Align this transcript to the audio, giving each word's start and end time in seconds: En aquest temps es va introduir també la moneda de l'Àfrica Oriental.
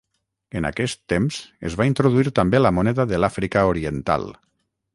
En 0.59 0.67
aquest 0.69 0.99
temps 1.13 1.37
es 1.69 1.75
va 1.81 1.87
introduir 1.89 2.33
també 2.39 2.63
la 2.63 2.73
moneda 2.79 3.05
de 3.13 3.21
l'Àfrica 3.21 3.67
Oriental. 3.75 4.27